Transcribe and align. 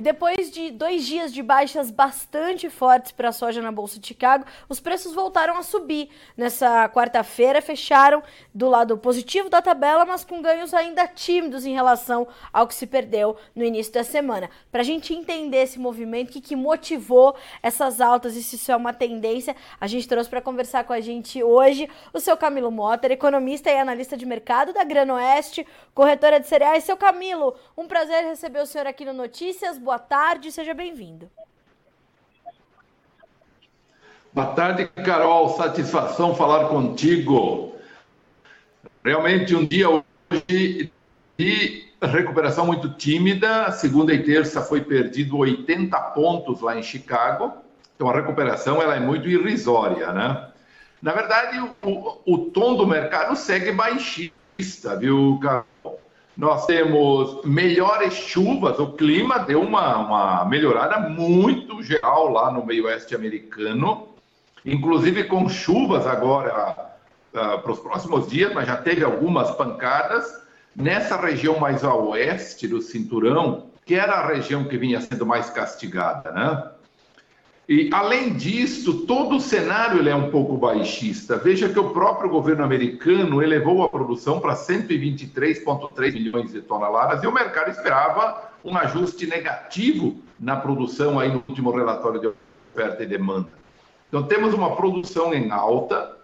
E 0.00 0.02
depois 0.02 0.50
de 0.50 0.70
dois 0.70 1.04
dias 1.04 1.30
de 1.30 1.42
baixas 1.42 1.90
bastante 1.90 2.70
fortes 2.70 3.12
para 3.12 3.28
a 3.28 3.32
soja 3.32 3.60
na 3.60 3.70
Bolsa 3.70 4.00
de 4.00 4.06
Chicago, 4.06 4.46
os 4.66 4.80
preços 4.80 5.12
voltaram 5.12 5.58
a 5.58 5.62
subir. 5.62 6.08
Nessa 6.34 6.88
quarta-feira, 6.88 7.60
fecharam 7.60 8.22
do 8.54 8.66
lado 8.66 8.96
positivo 8.96 9.50
da 9.50 9.60
tabela, 9.60 10.06
mas 10.06 10.24
com 10.24 10.40
ganhos 10.40 10.72
ainda 10.72 11.06
tímidos 11.06 11.66
em 11.66 11.74
relação 11.74 12.26
ao 12.50 12.66
que 12.66 12.74
se 12.74 12.86
perdeu 12.86 13.36
no 13.54 13.62
início 13.62 13.92
da 13.92 14.02
semana. 14.02 14.48
Para 14.72 14.80
a 14.80 14.84
gente 14.84 15.12
entender 15.12 15.64
esse 15.64 15.78
movimento, 15.78 16.30
o 16.30 16.40
que, 16.40 16.56
motivou 16.56 17.36
essas 17.62 18.00
altas 18.00 18.36
e 18.36 18.42
se 18.42 18.56
isso 18.56 18.72
é 18.72 18.76
uma 18.76 18.94
tendência, 18.94 19.54
a 19.78 19.86
gente 19.86 20.08
trouxe 20.08 20.30
para 20.30 20.40
conversar 20.40 20.84
com 20.84 20.94
a 20.94 21.00
gente 21.02 21.42
hoje 21.42 21.90
o 22.14 22.20
seu 22.20 22.38
Camilo 22.38 22.70
Motter, 22.70 23.12
economista 23.12 23.70
e 23.70 23.76
analista 23.78 24.16
de 24.16 24.24
mercado 24.24 24.72
da 24.72 24.82
Grano 24.82 25.12
Oeste, 25.12 25.66
corretora 25.94 26.40
de 26.40 26.48
cereais. 26.48 26.84
Seu 26.84 26.96
Camilo, 26.96 27.54
um 27.76 27.86
prazer 27.86 28.24
receber 28.24 28.60
o 28.60 28.66
senhor 28.66 28.86
aqui 28.86 29.04
no 29.04 29.12
Notícias. 29.12 29.76
Tarde, 29.98 30.52
seja 30.52 30.74
bem-vindo. 30.74 31.30
Boa 34.32 34.54
tarde, 34.54 34.86
Carol. 35.04 35.48
Satisfação 35.56 36.34
falar 36.34 36.68
contigo. 36.68 37.74
Realmente 39.04 39.56
um 39.56 39.66
dia 39.66 39.88
hoje 39.88 40.92
de 41.36 41.88
recuperação 42.00 42.66
muito 42.66 42.90
tímida. 42.90 43.72
Segunda 43.72 44.14
e 44.14 44.22
terça 44.22 44.60
foi 44.62 44.82
perdido 44.82 45.36
80 45.36 45.98
pontos 46.12 46.60
lá 46.60 46.78
em 46.78 46.82
Chicago. 46.82 47.54
Então 47.96 48.08
a 48.08 48.14
recuperação 48.14 48.80
ela 48.80 48.94
é 48.94 49.00
muito 49.00 49.28
irrisória, 49.28 50.12
né? 50.12 50.48
Na 51.02 51.12
verdade, 51.12 51.58
o, 51.82 52.20
o 52.26 52.38
tom 52.50 52.76
do 52.76 52.86
mercado 52.86 53.34
segue 53.34 53.72
baixista, 53.72 54.96
viu, 54.96 55.38
Carol? 55.42 55.64
Nós 56.36 56.64
temos 56.66 57.44
melhores 57.44 58.14
chuvas, 58.14 58.78
o 58.78 58.92
clima 58.92 59.40
deu 59.40 59.60
uma, 59.60 59.98
uma 59.98 60.44
melhorada 60.44 60.98
muito 61.08 61.82
geral 61.82 62.28
lá 62.28 62.50
no 62.50 62.64
meio 62.64 62.86
oeste 62.86 63.14
americano, 63.14 64.08
inclusive 64.64 65.24
com 65.24 65.48
chuvas 65.48 66.06
agora 66.06 66.94
uh, 67.34 67.58
para 67.60 67.72
os 67.72 67.78
próximos 67.80 68.28
dias, 68.28 68.52
mas 68.54 68.66
já 68.66 68.76
teve 68.76 69.04
algumas 69.04 69.50
pancadas. 69.50 70.40
Nessa 70.74 71.16
região 71.20 71.58
mais 71.58 71.84
a 71.84 71.94
oeste 71.94 72.68
do 72.68 72.80
cinturão, 72.80 73.66
que 73.84 73.94
era 73.96 74.14
a 74.14 74.26
região 74.26 74.64
que 74.64 74.78
vinha 74.78 75.00
sendo 75.00 75.26
mais 75.26 75.50
castigada, 75.50 76.30
né? 76.30 76.70
E, 77.70 77.88
além 77.92 78.32
disso, 78.32 79.06
todo 79.06 79.36
o 79.36 79.40
cenário 79.40 80.06
é 80.08 80.12
um 80.12 80.28
pouco 80.28 80.56
baixista. 80.56 81.36
Veja 81.36 81.68
que 81.68 81.78
o 81.78 81.90
próprio 81.90 82.28
governo 82.28 82.64
americano 82.64 83.40
elevou 83.40 83.84
a 83.84 83.88
produção 83.88 84.40
para 84.40 84.56
123,3 84.56 86.12
milhões 86.12 86.50
de 86.50 86.62
toneladas 86.62 87.22
e 87.22 87.28
o 87.28 87.32
mercado 87.32 87.70
esperava 87.70 88.50
um 88.64 88.76
ajuste 88.76 89.24
negativo 89.24 90.20
na 90.36 90.56
produção 90.56 91.20
aí 91.20 91.28
no 91.28 91.44
último 91.48 91.70
relatório 91.70 92.20
de 92.20 92.26
oferta 92.74 93.04
e 93.04 93.06
demanda. 93.06 93.48
Então, 94.08 94.24
temos 94.24 94.52
uma 94.52 94.74
produção 94.74 95.32
em 95.32 95.52
alta, 95.52 96.16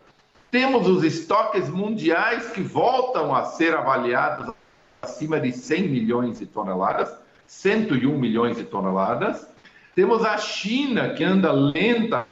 temos 0.50 0.88
os 0.88 1.04
estoques 1.04 1.68
mundiais 1.68 2.50
que 2.50 2.60
voltam 2.60 3.32
a 3.32 3.44
ser 3.44 3.72
avaliados 3.72 4.52
acima 5.00 5.38
de 5.38 5.52
100 5.52 5.88
milhões 5.88 6.40
de 6.40 6.46
toneladas, 6.46 7.08
101 7.46 8.18
milhões 8.18 8.56
de 8.56 8.64
toneladas 8.64 9.54
temos 9.96 10.22
a 10.26 10.36
China 10.36 11.14
que 11.14 11.24
anda 11.24 11.50
lenta 11.50 12.26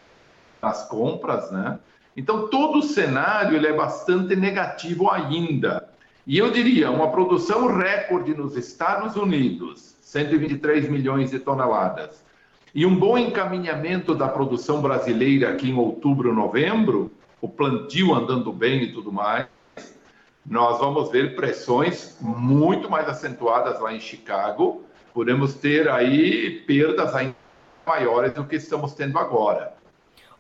nas 0.61 0.87
compras, 0.87 1.51
né? 1.51 1.79
Então 2.15 2.47
todo 2.49 2.81
o 2.81 2.83
cenário 2.83 3.57
ele 3.57 3.67
é 3.67 3.73
bastante 3.73 4.37
negativo 4.37 5.11
ainda. 5.11 5.89
E 6.27 6.37
eu 6.37 6.51
diria, 6.51 6.91
uma 6.91 7.11
produção 7.11 7.75
recorde 7.75 8.35
nos 8.35 8.55
Estados 8.55 9.17
Unidos, 9.17 9.97
123 10.03 10.91
milhões 10.91 11.31
de 11.31 11.39
toneladas, 11.39 12.23
e 12.75 12.85
um 12.85 12.95
bom 12.95 13.17
encaminhamento 13.17 14.15
da 14.15 14.29
produção 14.29 14.83
brasileira 14.83 15.51
aqui 15.51 15.71
em 15.71 15.75
outubro, 15.75 16.35
novembro, 16.35 17.11
o 17.41 17.49
plantio 17.49 18.15
andando 18.15 18.53
bem 18.53 18.83
e 18.83 18.93
tudo 18.93 19.11
mais, 19.11 19.47
nós 20.45 20.79
vamos 20.79 21.11
ver 21.11 21.35
pressões 21.35 22.19
muito 22.21 22.91
mais 22.91 23.09
acentuadas 23.09 23.81
lá 23.81 23.95
em 23.95 24.01
Chicago. 24.01 24.85
Podemos 25.15 25.55
ter 25.55 25.89
aí 25.89 26.63
perdas 26.67 27.15
ainda 27.15 27.44
maiores 27.87 28.33
do 28.33 28.45
que 28.45 28.57
estamos 28.57 28.95
tendo 28.95 29.19
agora. 29.19 29.75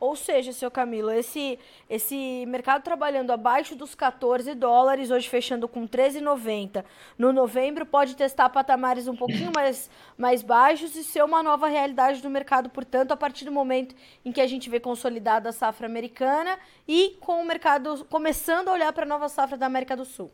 Ou 0.04 0.14
seja, 0.14 0.52
seu 0.52 0.70
Camilo, 0.70 1.10
esse, 1.10 1.58
esse 1.88 2.44
mercado 2.46 2.82
trabalhando 2.82 3.30
abaixo 3.30 3.74
dos 3.74 3.94
14 3.94 4.54
dólares, 4.54 5.10
hoje 5.10 5.26
fechando 5.28 5.66
com 5.66 5.88
13,90 5.88 6.84
no 7.16 7.32
novembro, 7.32 7.86
pode 7.86 8.14
testar 8.14 8.50
patamares 8.50 9.08
um 9.08 9.16
pouquinho 9.16 9.50
mais, 9.56 9.88
mais 10.18 10.42
baixos 10.42 10.94
e 10.94 11.02
ser 11.02 11.24
uma 11.24 11.42
nova 11.42 11.68
realidade 11.68 12.20
do 12.20 12.28
mercado, 12.28 12.68
portanto, 12.68 13.12
a 13.12 13.16
partir 13.16 13.46
do 13.46 13.52
momento 13.52 13.94
em 14.22 14.30
que 14.30 14.42
a 14.42 14.46
gente 14.46 14.68
vê 14.68 14.78
consolidada 14.78 15.48
a 15.48 15.52
safra 15.52 15.86
americana 15.86 16.58
e 16.86 17.16
com 17.20 17.40
o 17.40 17.46
mercado 17.46 18.04
começando 18.10 18.68
a 18.68 18.72
olhar 18.72 18.92
para 18.92 19.04
a 19.04 19.08
nova 19.08 19.28
safra 19.30 19.56
da 19.56 19.64
América 19.64 19.96
do 19.96 20.04
Sul. 20.04 20.30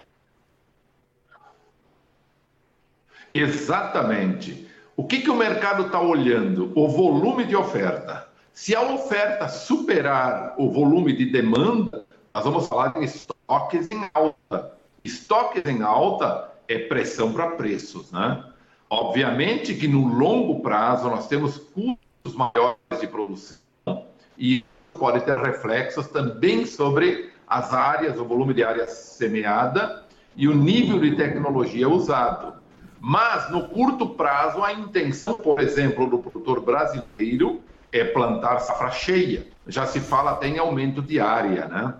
Exatamente. 3.32 4.68
O 5.00 5.04
que, 5.04 5.22
que 5.22 5.30
o 5.30 5.34
mercado 5.34 5.86
está 5.86 5.98
olhando? 5.98 6.72
O 6.74 6.86
volume 6.86 7.46
de 7.46 7.56
oferta. 7.56 8.28
Se 8.52 8.76
a 8.76 8.82
oferta 8.82 9.48
superar 9.48 10.54
o 10.58 10.70
volume 10.70 11.14
de 11.14 11.24
demanda, 11.24 12.04
nós 12.34 12.44
vamos 12.44 12.68
falar 12.68 12.88
de 12.88 13.06
estoques 13.06 13.88
em 13.90 14.10
alta. 14.12 14.74
Estoques 15.02 15.64
em 15.64 15.80
alta 15.80 16.52
é 16.68 16.80
pressão 16.80 17.32
para 17.32 17.52
preços, 17.52 18.12
né? 18.12 18.44
Obviamente 18.90 19.74
que 19.74 19.88
no 19.88 20.06
longo 20.06 20.60
prazo 20.60 21.08
nós 21.08 21.26
temos 21.26 21.56
custos 21.56 22.34
maiores 22.36 23.00
de 23.00 23.06
produção 23.06 24.04
e 24.36 24.62
pode 24.92 25.24
ter 25.24 25.38
reflexos 25.38 26.08
também 26.08 26.66
sobre 26.66 27.30
as 27.46 27.72
áreas, 27.72 28.20
o 28.20 28.24
volume 28.26 28.52
de 28.52 28.62
área 28.62 28.86
semeada 28.86 30.04
e 30.36 30.46
o 30.46 30.54
nível 30.54 31.00
de 31.00 31.16
tecnologia 31.16 31.88
usado. 31.88 32.60
Mas, 33.00 33.50
no 33.50 33.66
curto 33.68 34.10
prazo, 34.10 34.62
a 34.62 34.74
intenção, 34.74 35.34
por 35.34 35.60
exemplo, 35.60 36.06
do 36.06 36.18
produtor 36.18 36.60
brasileiro 36.60 37.62
é 37.90 38.04
plantar 38.04 38.60
safra 38.60 38.90
cheia. 38.90 39.46
Já 39.66 39.86
se 39.86 40.00
fala 40.00 40.32
até 40.32 40.48
em 40.48 40.58
aumento 40.58 41.00
de 41.00 41.18
área, 41.18 41.66
né? 41.66 41.94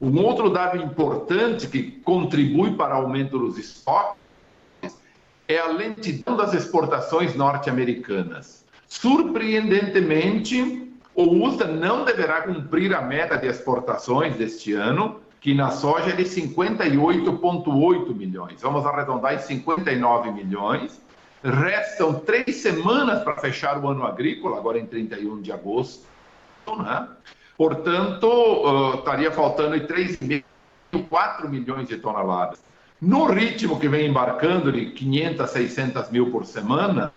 Um 0.00 0.22
outro 0.22 0.50
dado 0.50 0.76
importante 0.76 1.66
que 1.66 1.92
contribui 2.02 2.74
para 2.74 2.94
o 2.94 3.02
aumento 3.02 3.38
dos 3.38 3.56
estoques 3.56 4.18
é 5.48 5.58
a 5.58 5.68
lentidão 5.68 6.36
das 6.36 6.52
exportações 6.52 7.34
norte-americanas. 7.34 8.66
Surpreendentemente, 8.86 10.92
o 11.14 11.46
USDA 11.46 11.66
não 11.66 12.04
deverá 12.04 12.42
cumprir 12.42 12.94
a 12.94 13.00
meta 13.00 13.38
de 13.38 13.46
exportações 13.46 14.36
deste 14.36 14.74
ano, 14.74 15.20
que 15.44 15.52
na 15.52 15.70
soja 15.70 16.08
é 16.08 16.16
de 16.16 16.24
58,8 16.24 18.14
milhões. 18.16 18.62
Vamos 18.62 18.86
arredondar 18.86 19.34
em 19.34 19.38
59 19.38 20.30
milhões. 20.30 20.98
Restam 21.42 22.14
três 22.14 22.56
semanas 22.62 23.22
para 23.22 23.36
fechar 23.36 23.78
o 23.78 23.86
ano 23.86 24.06
agrícola, 24.06 24.56
agora 24.56 24.78
em 24.78 24.86
31 24.86 25.42
de 25.42 25.52
agosto. 25.52 26.06
Né? 26.66 27.08
Portanto, 27.58 28.26
uh, 28.26 28.94
estaria 28.94 29.30
faltando 29.30 29.76
3,5, 29.76 30.44
4 31.10 31.46
milhões 31.50 31.88
de 31.88 31.98
toneladas. 31.98 32.64
No 32.98 33.26
ritmo 33.26 33.78
que 33.78 33.86
vem 33.86 34.06
embarcando 34.08 34.72
de 34.72 34.92
500 34.92 35.40
a 35.42 35.46
600 35.46 36.10
mil 36.10 36.30
por 36.30 36.46
semana, 36.46 37.12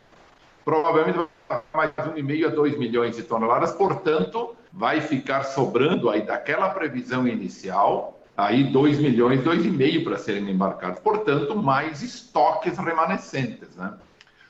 provavelmente 0.66 1.18
vai 1.48 1.62
mais 1.74 1.92
1,5 1.96 2.46
a 2.46 2.50
2 2.50 2.78
milhões 2.78 3.16
de 3.16 3.24
toneladas, 3.24 3.72
portanto, 3.72 4.54
vai 4.74 5.00
ficar 5.00 5.44
sobrando 5.44 6.10
aí 6.10 6.24
daquela 6.24 6.68
previsão 6.72 7.26
inicial 7.26 8.17
aí 8.38 8.66
2 8.66 9.00
milhões, 9.00 9.42
2,5 9.42 10.04
para 10.04 10.18
serem 10.20 10.52
embarcados. 10.52 11.00
Portanto, 11.00 11.56
mais 11.56 12.04
estoques 12.04 12.78
remanescentes. 12.78 13.76
Né? 13.76 13.92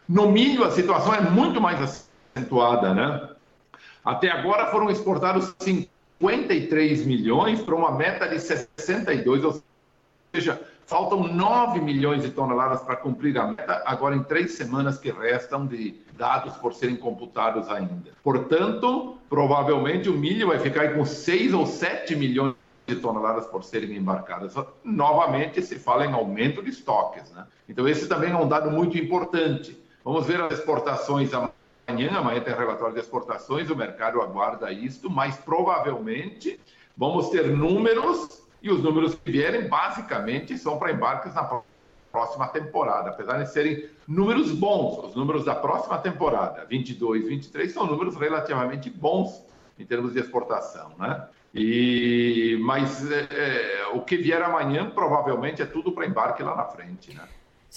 No 0.08 0.30
milho, 0.30 0.66
a 0.66 0.72
situação 0.72 1.16
é 1.16 1.22
muito 1.22 1.62
mais 1.62 1.82
acentuada. 2.36 2.94
Né? 2.94 3.30
Até 4.04 4.30
agora 4.30 4.68
foram 4.68 4.90
exportados 4.90 5.56
53 5.62 7.06
milhões 7.06 7.62
para 7.62 7.76
uma 7.76 7.92
meta 7.94 8.28
de 8.28 8.40
62, 8.40 9.46
ou 9.46 9.64
seja, 10.36 10.62
faltam 10.86 11.24
9 11.24 11.80
milhões 11.80 12.24
de 12.24 12.32
toneladas 12.32 12.82
para 12.82 12.98
cumprir 12.98 13.38
a 13.38 13.48
meta, 13.48 13.84
agora 13.86 14.16
em 14.16 14.24
três 14.24 14.54
semanas 14.54 14.98
que 14.98 15.12
restam 15.12 15.66
de 15.66 15.96
dados 16.18 16.56
por 16.58 16.74
serem 16.74 16.98
computados 16.98 17.70
ainda. 17.70 18.12
Portanto, 18.22 19.18
provavelmente 19.30 20.10
o 20.10 20.14
milho 20.14 20.48
vai 20.48 20.60
ficar 20.60 20.94
com 20.94 21.06
6 21.06 21.54
ou 21.54 21.66
7 21.66 22.16
milhões 22.16 22.56
toneladas 22.96 23.46
por 23.48 23.64
serem 23.64 23.96
embarcadas. 23.96 24.54
Novamente, 24.84 25.62
se 25.62 25.78
fala 25.78 26.06
em 26.06 26.14
aumento 26.14 26.62
de 26.64 26.70
estoques. 26.70 27.32
Né? 27.32 27.46
Então, 27.68 27.88
esse 27.88 28.08
também 28.08 28.32
é 28.32 28.36
um 28.36 28.48
dado 28.48 28.72
muito 28.72 28.98
importante. 28.98 29.78
Vamos 30.04 30.26
ver 30.26 30.42
as 30.42 30.54
exportações 30.54 31.32
amanhã, 31.34 32.18
amanhã 32.18 32.42
tem 32.42 32.56
relatório 32.56 32.94
de 32.94 33.02
exportações, 33.02 33.70
o 33.70 33.76
mercado 33.76 34.22
aguarda 34.22 34.72
isto, 34.72 35.10
mas 35.10 35.36
provavelmente 35.38 36.60
vamos 36.96 37.30
ter 37.30 37.48
números, 37.48 38.42
e 38.62 38.72
os 38.72 38.82
números 38.82 39.16
que 39.16 39.32
vierem, 39.32 39.68
basicamente, 39.68 40.58
são 40.58 40.80
para 40.80 40.92
embarques 40.92 41.34
na 41.34 41.62
próxima 42.12 42.48
temporada, 42.48 43.10
apesar 43.10 43.38
de 43.44 43.52
serem 43.52 43.90
números 44.08 44.52
bons, 44.52 45.10
os 45.10 45.16
números 45.16 45.46
da 45.46 45.54
próxima 45.54 45.98
temporada, 46.00 46.66
22, 46.66 47.28
23, 47.28 47.72
são 47.72 47.86
números 47.86 48.16
relativamente 48.16 48.90
bons 48.90 49.44
em 49.78 49.86
termos 49.86 50.14
de 50.14 50.20
exportação, 50.20 50.94
né? 50.98 51.28
E, 51.54 52.58
mas 52.62 53.10
é, 53.12 53.82
é 53.82 53.88
o 53.94 54.02
que 54.02 54.18
vier 54.18 54.42
amanhã 54.42 54.90
provavelmente 54.90 55.62
é 55.62 55.66
tudo 55.66 55.92
para 55.92 56.06
embarque 56.06 56.44
lá 56.44 56.56
na 56.56 56.66
frente, 56.66 57.14
né? 57.14 57.28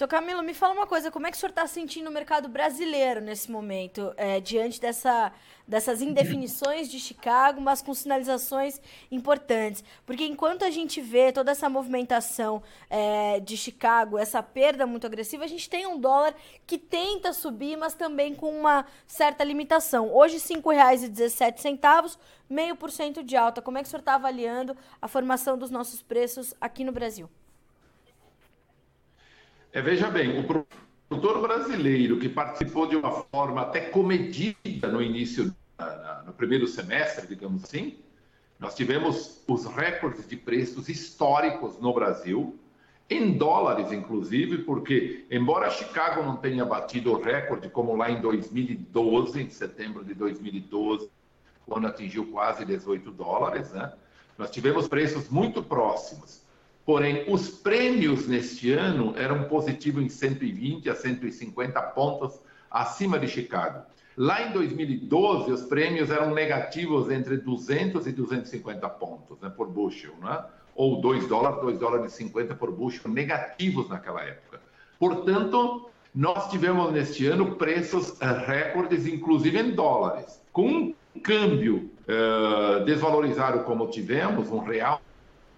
Seu 0.00 0.08
Camilo, 0.08 0.42
me 0.42 0.54
fala 0.54 0.72
uma 0.72 0.86
coisa, 0.86 1.10
como 1.10 1.26
é 1.26 1.30
que 1.30 1.36
o 1.36 1.38
senhor 1.38 1.50
está 1.50 1.66
sentindo 1.66 2.08
o 2.08 2.10
mercado 2.10 2.48
brasileiro 2.48 3.20
nesse 3.20 3.50
momento, 3.50 4.14
é, 4.16 4.40
diante 4.40 4.80
dessa, 4.80 5.30
dessas 5.68 6.00
indefinições 6.00 6.90
de 6.90 6.98
Chicago, 6.98 7.60
mas 7.60 7.82
com 7.82 7.92
sinalizações 7.92 8.80
importantes? 9.12 9.84
Porque 10.06 10.24
enquanto 10.24 10.64
a 10.64 10.70
gente 10.70 11.02
vê 11.02 11.30
toda 11.30 11.50
essa 11.50 11.68
movimentação 11.68 12.62
é, 12.88 13.40
de 13.40 13.58
Chicago, 13.58 14.16
essa 14.16 14.42
perda 14.42 14.86
muito 14.86 15.06
agressiva, 15.06 15.44
a 15.44 15.46
gente 15.46 15.68
tem 15.68 15.86
um 15.86 16.00
dólar 16.00 16.34
que 16.66 16.78
tenta 16.78 17.34
subir, 17.34 17.76
mas 17.76 17.92
também 17.92 18.34
com 18.34 18.58
uma 18.58 18.86
certa 19.06 19.44
limitação. 19.44 20.10
Hoje, 20.14 20.36
R$ 20.36 20.62
5,17, 20.62 22.16
meio 22.48 22.74
por 22.74 22.90
cento 22.90 23.22
de 23.22 23.36
alta. 23.36 23.60
Como 23.60 23.76
é 23.76 23.82
que 23.82 23.86
o 23.86 23.90
senhor 23.90 24.00
está 24.00 24.14
avaliando 24.14 24.74
a 24.98 25.06
formação 25.06 25.58
dos 25.58 25.70
nossos 25.70 26.00
preços 26.00 26.54
aqui 26.58 26.84
no 26.84 26.90
Brasil? 26.90 27.28
É, 29.72 29.80
veja 29.80 30.10
bem, 30.10 30.36
o 30.40 30.44
produtor 30.44 31.40
brasileiro 31.40 32.18
que 32.18 32.28
participou 32.28 32.88
de 32.88 32.96
uma 32.96 33.12
forma 33.12 33.60
até 33.62 33.80
comedida 33.80 34.88
no 34.88 35.00
início, 35.00 35.54
no 36.26 36.32
primeiro 36.32 36.66
semestre, 36.66 37.26
digamos 37.28 37.62
assim, 37.62 37.96
nós 38.58 38.74
tivemos 38.74 39.42
os 39.46 39.64
recordes 39.66 40.26
de 40.26 40.36
preços 40.36 40.88
históricos 40.88 41.78
no 41.78 41.94
Brasil, 41.94 42.58
em 43.08 43.36
dólares, 43.36 43.92
inclusive, 43.92 44.58
porque, 44.58 45.24
embora 45.30 45.70
Chicago 45.70 46.22
não 46.22 46.36
tenha 46.36 46.64
batido 46.64 47.12
o 47.12 47.20
recorde, 47.20 47.68
como 47.70 47.96
lá 47.96 48.10
em 48.10 48.20
2012, 48.20 49.40
em 49.40 49.50
setembro 49.50 50.04
de 50.04 50.14
2012, 50.14 51.08
quando 51.64 51.86
atingiu 51.86 52.26
quase 52.26 52.64
18 52.64 53.10
dólares, 53.12 53.70
né? 53.72 53.92
nós 54.36 54.50
tivemos 54.50 54.88
preços 54.88 55.28
muito 55.28 55.62
próximos. 55.62 56.42
Porém, 56.84 57.24
os 57.28 57.48
prêmios 57.48 58.26
neste 58.26 58.72
ano 58.72 59.14
eram 59.16 59.44
positivos 59.44 60.02
em 60.02 60.08
120 60.08 60.88
a 60.90 60.94
150 60.94 61.80
pontos 61.82 62.40
acima 62.70 63.18
de 63.18 63.28
Chicago. 63.28 63.84
Lá 64.16 64.42
em 64.42 64.52
2012, 64.52 65.52
os 65.52 65.62
prêmios 65.62 66.10
eram 66.10 66.34
negativos 66.34 67.10
entre 67.10 67.36
200 67.36 68.06
e 68.06 68.12
250 68.12 68.88
pontos 68.90 69.40
né, 69.40 69.48
por 69.48 69.68
bushel, 69.68 70.14
né? 70.20 70.44
ou 70.74 71.00
2 71.00 71.26
dólares, 71.28 71.60
2 71.60 71.78
dólares 71.78 72.12
e 72.12 72.16
50 72.16 72.54
por 72.54 72.70
bushel, 72.72 73.10
negativos 73.10 73.88
naquela 73.88 74.22
época. 74.22 74.60
Portanto, 74.98 75.90
nós 76.14 76.50
tivemos 76.50 76.92
neste 76.92 77.26
ano 77.26 77.54
preços 77.54 78.20
eh, 78.20 78.26
recordes, 78.46 79.06
inclusive 79.06 79.58
em 79.58 79.70
dólares. 79.70 80.42
Com 80.52 80.68
um 80.68 80.94
câmbio 81.22 81.90
uh, 82.08 82.84
desvalorizado 82.84 83.64
como 83.64 83.88
tivemos, 83.88 84.50
um 84.50 84.58
real 84.58 85.00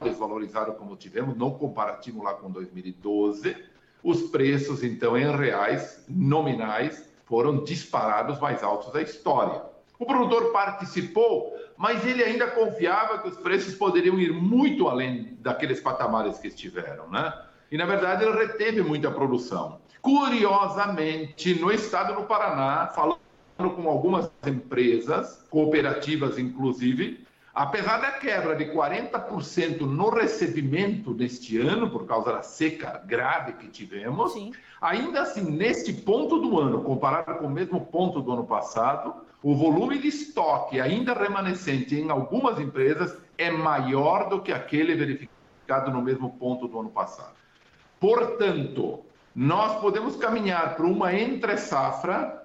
desvalorizado 0.03 0.73
como 0.75 0.97
tivemos, 0.97 1.37
no 1.37 1.53
comparativo 1.53 2.23
lá 2.23 2.35
com 2.35 2.51
2012, 2.51 3.57
os 4.03 4.23
preços, 4.25 4.83
então, 4.83 5.17
em 5.17 5.35
reais 5.35 6.05
nominais, 6.09 7.09
foram 7.25 7.63
disparados 7.65 8.39
mais 8.41 8.63
altos 8.63 8.93
da 8.93 9.01
história. 9.01 9.63
O 9.99 10.05
produtor 10.05 10.53
participou, 10.53 11.57
mas 11.77 12.05
ele 12.05 12.23
ainda 12.23 12.49
confiava 12.49 13.19
que 13.19 13.29
os 13.29 13.37
preços 13.37 13.75
poderiam 13.75 14.19
ir 14.19 14.33
muito 14.33 14.89
além 14.89 15.37
daqueles 15.41 15.81
patamares 15.81 16.39
que 16.39 16.49
estiveram, 16.49 17.09
né? 17.09 17.33
E, 17.71 17.77
na 17.77 17.87
verdade, 17.87 18.25
ele 18.25 18.37
reteve 18.37 18.83
muita 18.83 19.11
produção. 19.11 19.81
Curiosamente, 20.03 21.55
no 21.55 21.71
estado 21.71 22.17
do 22.21 22.27
Paraná, 22.27 22.89
falando 22.89 23.19
com 23.57 23.89
algumas 23.89 24.31
empresas, 24.45 25.47
cooperativas 25.49 26.39
inclusive, 26.39 27.25
Apesar 27.55 27.99
da 28.01 28.13
quebra 28.13 28.57
de 28.57 28.65
40% 28.73 29.81
no 29.81 30.09
recebimento 30.09 31.13
deste 31.13 31.59
ano, 31.59 31.91
por 31.91 32.07
causa 32.07 32.33
da 32.33 32.43
seca 32.43 33.03
grave 33.05 33.53
que 33.55 33.69
tivemos, 33.69 34.33
Sim. 34.33 34.53
ainda 34.81 35.21
assim, 35.21 35.43
neste 35.43 35.93
ponto 35.93 36.39
do 36.39 36.59
ano, 36.59 36.83
comparado 36.83 37.35
com 37.35 37.47
o 37.47 37.51
mesmo 37.51 37.85
ponto 37.87 38.23
do 38.23 38.33
ano 38.33 38.45
passado, 38.45 39.15
o 39.43 39.55
volume 39.55 39.99
de 39.99 40.09
estoque 40.09 40.81
ainda 40.81 41.13
remanescente 41.13 41.95
em 41.95 42.11
algumas 42.11 42.59
empresas 42.59 43.15
é 43.37 43.51
maior 43.51 44.31
do 44.31 44.41
que 44.41 44.53
aquele 44.53 44.95
verificado 44.95 45.91
no 45.91 46.01
mesmo 46.01 46.31
ponto 46.39 46.67
do 46.67 46.81
ano 46.81 46.91
passado. 46.91 47.35
Portanto, 48.01 49.01
nós 49.35 49.79
podemos 49.81 50.17
caminhar 50.17 50.75
para 50.75 50.87
uma 50.87 51.13
entre-safra 51.13 52.42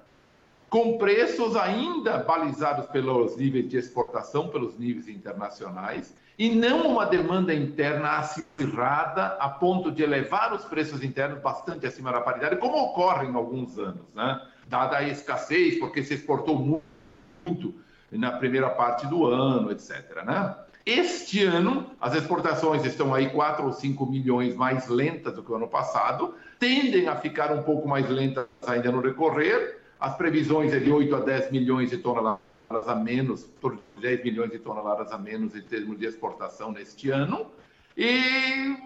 com 0.69 0.98
preços 0.98 1.56
ainda 1.56 2.18
balizados 2.18 2.88
pelos 2.88 3.38
níveis 3.38 3.69
de 3.69 3.78
exportação, 3.78 4.50
pelos 4.50 4.78
níveis 4.78 5.08
internacionais, 5.08 6.14
e 6.38 6.50
não 6.50 6.88
uma 6.88 7.06
demanda 7.06 7.54
interna 7.54 8.18
acirrada 8.18 9.38
a 9.40 9.50
ponto 9.50 9.92
de 9.92 10.04
elevar 10.04 10.54
os 10.54 10.64
preços 10.66 11.04
internos 11.04 11.40
bastante 11.40 11.88
acima 11.88 12.12
da 12.12 12.22
paridade, 12.22 12.58
como 12.58 12.78
ocorre 12.78 13.28
em 13.28 13.34
alguns 13.34 13.80
anos, 13.80 14.04
né? 14.14 14.40
dada 14.68 14.98
a 14.98 15.04
escassez, 15.08 15.80
porque 15.80 16.04
se 16.04 16.14
exportou 16.14 16.60
muito 16.60 17.74
na 18.12 18.31
primeira 18.34 18.69
parte 18.69 19.08
do 19.08 19.25
ano, 19.25 19.72
etc. 19.72 20.24
Né? 20.25 20.56
Este 20.86 21.44
ano, 21.44 21.88
as 22.00 22.14
exportações 22.14 22.86
estão 22.86 23.14
aí 23.14 23.30
4 23.30 23.66
ou 23.66 23.74
5 23.74 24.06
milhões 24.06 24.56
mais 24.56 24.88
lentas 24.88 25.34
do 25.34 25.44
que 25.44 25.52
o 25.52 25.56
ano 25.56 25.68
passado, 25.68 26.36
tendem 26.60 27.08
a 27.08 27.16
ficar 27.16 27.52
um 27.52 27.64
pouco 27.64 27.88
mais 27.88 28.08
lentas 28.10 28.48
ainda 28.66 28.92
no 28.92 29.02
decorrer, 29.02 29.81
as 30.00 30.16
previsões 30.16 30.74
é 30.74 30.80
de 30.80 30.92
8 30.92 31.16
a 31.16 31.20
10 31.20 31.52
milhões 31.52 31.90
de 31.90 31.98
toneladas 31.98 32.40
a 32.70 32.96
menos, 32.96 33.44
por 33.44 33.78
10 34.00 34.24
milhões 34.24 34.52
de 34.52 34.60
toneladas 34.60 35.12
a 35.12 35.18
menos 35.18 35.56
em 35.56 35.62
termos 35.62 35.98
de 35.98 36.06
exportação 36.06 36.72
neste 36.72 37.10
ano. 37.10 37.48
E 37.96 38.78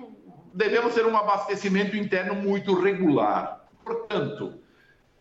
devemos 0.54 0.94
ter 0.94 1.06
um 1.06 1.18
abastecimento 1.18 1.96
interno 1.96 2.36
muito 2.36 2.74
regular. 2.80 3.66
Portanto, 3.84 4.54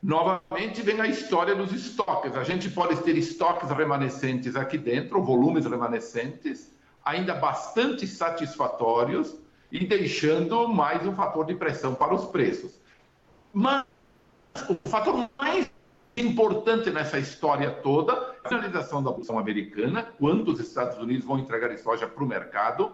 novamente 0.02 0.82
vem 0.82 1.00
a 1.00 1.06
história 1.06 1.54
dos 1.54 1.72
estoques. 1.72 2.36
A 2.36 2.44
gente 2.44 2.70
pode 2.70 2.96
ter 3.02 3.16
estoques 3.16 3.70
remanescentes 3.70 4.54
aqui 4.54 4.78
dentro, 4.78 5.22
volumes 5.22 5.66
remanescentes, 5.66 6.72
ainda 7.04 7.34
bastante 7.34 8.06
satisfatórios 8.06 9.36
e 9.72 9.86
deixando 9.86 10.68
mais 10.68 11.06
um 11.06 11.14
fator 11.14 11.46
de 11.46 11.54
pressão 11.54 11.94
para 11.94 12.14
os 12.14 12.26
preços. 12.26 12.80
Mas 13.52 13.84
o 14.68 14.88
fator 14.88 15.28
mais 15.38 15.70
importante 16.20 16.90
nessa 16.90 17.18
história 17.18 17.70
toda 17.70 18.34
a 18.44 18.48
finalização 18.48 19.02
da 19.02 19.10
produção 19.10 19.38
americana, 19.38 20.02
quando 20.18 20.48
os 20.52 20.60
Estados 20.60 20.98
Unidos 20.98 21.24
vão 21.24 21.38
entregar 21.38 21.76
soja 21.78 22.06
para 22.06 22.22
o 22.22 22.26
mercado 22.26 22.92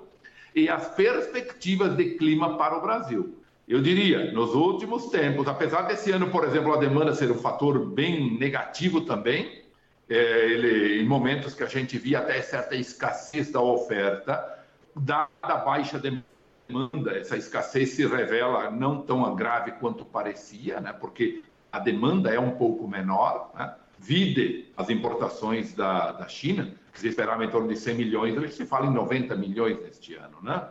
e 0.54 0.68
as 0.68 0.88
perspectivas 0.94 1.96
de 1.96 2.16
clima 2.16 2.56
para 2.56 2.76
o 2.76 2.80
Brasil. 2.80 3.36
Eu 3.68 3.82
diria, 3.82 4.32
nos 4.32 4.54
últimos 4.54 5.06
tempos, 5.06 5.48
apesar 5.48 5.82
desse 5.82 6.10
ano, 6.12 6.30
por 6.30 6.44
exemplo, 6.44 6.72
a 6.72 6.76
demanda 6.76 7.14
ser 7.14 7.30
um 7.30 7.38
fator 7.38 7.84
bem 7.84 8.38
negativo 8.38 9.00
também, 9.00 9.64
é, 10.08 10.14
ele, 10.14 11.02
em 11.02 11.06
momentos 11.06 11.52
que 11.52 11.64
a 11.64 11.66
gente 11.66 11.98
via 11.98 12.20
até 12.20 12.40
certa 12.40 12.76
escassez 12.76 13.50
da 13.50 13.60
oferta, 13.60 14.64
dada 14.94 15.28
a 15.42 15.56
baixa 15.56 15.98
demanda, 15.98 17.18
essa 17.18 17.36
escassez 17.36 17.90
se 17.90 18.06
revela 18.06 18.70
não 18.70 19.02
tão 19.02 19.34
grave 19.34 19.72
quanto 19.72 20.04
parecia, 20.04 20.80
né? 20.80 20.92
porque 20.92 21.42
a 21.76 21.78
demanda 21.78 22.30
é 22.30 22.40
um 22.40 22.52
pouco 22.52 22.88
menor, 22.88 23.50
né? 23.54 23.74
vide 23.98 24.72
as 24.76 24.88
importações 24.88 25.74
da, 25.74 26.12
da 26.12 26.26
China, 26.26 26.72
que 26.92 27.00
se 27.00 27.08
esperava 27.08 27.44
em 27.44 27.50
torno 27.50 27.68
de 27.68 27.76
100 27.76 27.94
milhões, 27.94 28.36
hoje 28.36 28.54
se 28.54 28.64
fala 28.64 28.86
em 28.86 28.92
90 28.92 29.36
milhões 29.36 29.78
neste 29.82 30.14
ano. 30.14 30.38
Né? 30.42 30.62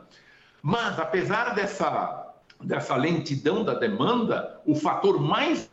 Mas, 0.64 1.00
apesar 1.00 1.54
dessa, 1.54 2.34
dessa 2.60 2.96
lentidão 2.96 3.64
da 3.64 3.76
demanda, 3.76 4.60
o 4.66 4.74
fator 4.76 5.22
mais 5.22 5.70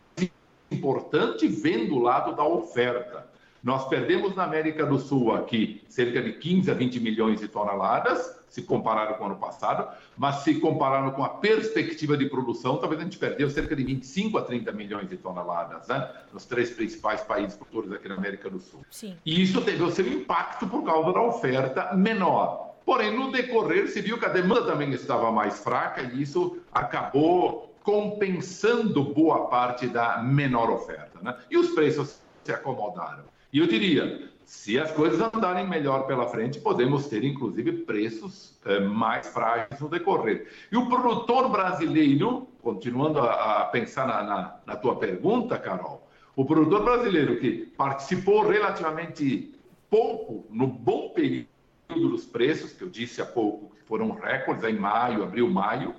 importante 0.71 1.49
vem 1.49 1.89
do 1.89 1.99
lado 1.99 2.37
da 2.37 2.45
oferta. 2.45 3.22
Nós 3.63 3.87
perdemos 3.89 4.35
na 4.35 4.43
América 4.43 4.85
do 4.85 4.99
Sul 4.99 5.33
aqui 5.33 5.85
cerca 5.89 6.21
de 6.21 6.33
15 6.33 6.71
a 6.71 6.75
20 6.75 6.99
milhões 6.99 7.41
de 7.41 7.47
toneladas, 7.47 8.43
se 8.49 8.63
comparado 8.63 9.15
com 9.15 9.23
o 9.23 9.27
ano 9.29 9.37
passado, 9.37 9.89
mas 10.17 10.37
se 10.37 10.57
comparado 10.57 11.13
com 11.13 11.23
a 11.23 11.29
perspectiva 11.29 12.17
de 12.17 12.27
produção, 12.27 12.77
talvez 12.77 13.01
a 13.01 13.05
gente 13.05 13.19
perdeu 13.19 13.49
cerca 13.49 13.77
de 13.77 13.85
25 13.85 14.37
a 14.37 14.43
30 14.43 14.73
milhões 14.73 15.09
de 15.09 15.17
toneladas, 15.17 15.87
né? 15.87 16.11
Nos 16.33 16.45
três 16.45 16.71
principais 16.71 17.23
países 17.23 17.57
produtores 17.57 17.93
aqui 17.93 18.09
na 18.09 18.17
América 18.17 18.51
do 18.51 18.59
Sul. 18.59 18.85
Sim. 18.91 19.17
E 19.25 19.41
isso 19.41 19.61
teve 19.63 19.83
o 19.83 19.91
seu 19.91 20.07
impacto 20.07 20.67
por 20.67 20.83
causa 20.83 21.13
da 21.13 21.23
oferta 21.23 21.95
menor. 21.95 22.75
Porém, 22.85 23.17
no 23.17 23.31
decorrer, 23.31 23.89
se 23.89 24.01
viu 24.01 24.19
que 24.19 24.27
a 24.27 24.29
demanda 24.29 24.67
também 24.67 24.91
estava 24.91 25.31
mais 25.31 25.61
fraca 25.61 26.03
e 26.03 26.21
isso 26.21 26.59
acabou 26.73 27.73
compensando 27.85 29.03
boa 29.05 29.47
parte 29.47 29.87
da 29.87 30.19
menor 30.19 30.69
oferta. 30.69 31.21
Né? 31.23 31.37
E 31.49 31.57
os 31.57 31.71
preços 31.71 32.21
se 32.45 32.53
acomodaram. 32.53 33.32
E 33.53 33.59
eu 33.59 33.67
diria, 33.67 34.31
se 34.45 34.79
as 34.79 34.91
coisas 34.93 35.21
andarem 35.21 35.69
melhor 35.69 36.07
pela 36.07 36.27
frente, 36.27 36.59
podemos 36.59 37.07
ter, 37.07 37.23
inclusive, 37.23 37.85
preços 37.85 38.59
é, 38.65 38.81
mais 38.81 39.29
frágeis 39.29 39.79
no 39.79 39.89
decorrer. 39.89 40.49
E 40.71 40.77
o 40.77 40.89
produtor 40.89 41.51
brasileiro, 41.51 42.49
continuando 42.63 43.19
a, 43.19 43.61
a 43.61 43.65
pensar 43.67 44.07
na, 44.07 44.23
na, 44.23 44.57
na, 44.65 44.77
tua 44.77 44.97
pergunta, 44.97 45.59
Carol, 45.59 46.09
o 46.35 46.47
produtor 46.47 46.83
brasileiro 46.83 47.39
que 47.39 47.67
participou 47.77 48.49
relativamente 48.49 49.55
pouco 49.91 50.47
no 50.49 50.67
bom 50.67 51.11
período 51.11 51.49
dos 51.89 52.25
preços, 52.25 52.73
que 52.73 52.83
eu 52.83 52.89
disse 52.89 53.21
há 53.21 53.27
pouco, 53.27 53.75
que 53.77 53.83
foram 53.85 54.13
recordes 54.13 54.65
em 54.65 54.79
maio, 54.79 55.23
abril, 55.23 55.51
maio, 55.51 55.95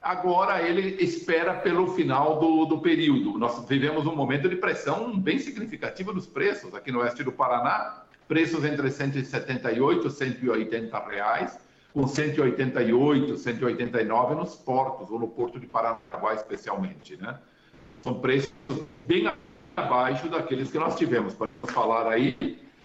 agora 0.00 0.62
ele 0.66 1.02
espera 1.02 1.54
pelo 1.54 1.92
final 1.94 2.38
do, 2.38 2.64
do 2.64 2.78
período. 2.78 3.38
Nós 3.38 3.66
vivemos 3.68 4.06
um 4.06 4.16
momento 4.16 4.48
de 4.48 4.56
pressão 4.56 5.16
bem 5.18 5.38
significativa 5.38 6.12
dos 6.12 6.26
preços 6.26 6.74
aqui 6.74 6.90
no 6.90 7.00
oeste 7.00 7.22
do 7.22 7.32
Paraná, 7.32 8.04
preços 8.26 8.64
entre 8.64 8.90
178 8.90 10.06
e 10.06 10.10
180 10.10 10.98
reais, 11.08 11.58
com 11.92 12.06
188, 12.06 13.36
189 13.36 14.34
nos 14.36 14.54
portos, 14.54 15.10
ou 15.10 15.18
no 15.18 15.28
Porto 15.28 15.58
de 15.58 15.66
Paranaguá 15.66 16.34
especialmente, 16.34 17.16
né? 17.16 17.38
São 18.02 18.14
preços 18.14 18.52
bem 19.06 19.30
abaixo 19.76 20.28
daqueles 20.28 20.70
que 20.70 20.78
nós 20.78 20.94
tivemos. 20.96 21.34
Podemos 21.34 21.70
falar 21.70 22.08
aí 22.08 22.36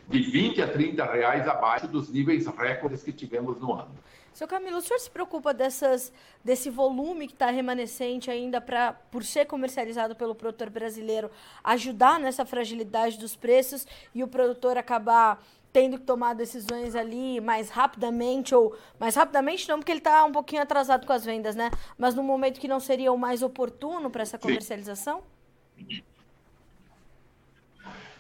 de 0.08 0.22
20 0.22 0.62
a 0.62 0.68
30 0.68 1.06
reais 1.06 1.48
abaixo 1.48 1.88
dos 1.88 2.10
níveis 2.10 2.48
recordes 2.48 3.04
que 3.04 3.12
tivemos 3.12 3.60
no 3.60 3.74
ano. 3.74 3.92
Seu 4.36 4.50
Camilo, 4.50 4.80
o 4.80 4.82
senhor 4.82 5.00
se 5.00 5.10
preocupa 5.10 5.54
dessas, 5.54 6.12
desse 6.44 6.70
volume 6.70 7.26
que 7.26 7.32
está 7.32 7.50
remanescente 7.50 8.30
ainda 8.30 8.60
para, 8.60 8.92
por 9.10 9.24
ser 9.24 9.46
comercializado 9.46 10.14
pelo 10.14 10.36
produtor 10.36 10.70
brasileiro, 10.70 11.32
ajudar 11.64 12.20
nessa 12.20 12.46
fragilidade 12.46 13.18
dos 13.18 13.34
preços 13.34 13.88
e 14.14 14.22
o 14.26 14.28
produtor 14.28 14.78
acabar 14.78 15.42
tendo 15.72 15.98
que 15.98 16.04
tomar 16.04 16.34
decisões 16.34 16.98
ali 16.98 17.40
mais 17.40 17.70
rapidamente, 17.70 18.54
ou 18.54 18.76
mais 19.00 19.16
rapidamente 19.16 19.70
não, 19.70 19.80
porque 19.80 19.94
ele 19.94 20.00
está 20.00 20.26
um 20.26 20.34
pouquinho 20.34 20.62
atrasado 20.62 21.08
com 21.08 21.14
as 21.14 21.24
vendas, 21.24 21.56
né? 21.56 21.72
Mas 21.98 22.14
no 22.14 22.22
momento 22.22 22.60
que 22.60 22.68
não 22.68 22.82
seria 22.82 23.14
o 23.14 23.18
mais 23.18 23.42
oportuno 23.42 24.10
para 24.10 24.22
essa 24.22 24.38
comercialização? 24.38 25.24